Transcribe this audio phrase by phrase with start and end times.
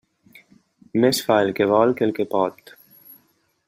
[1.03, 2.77] Més fa el que vol que el que pot.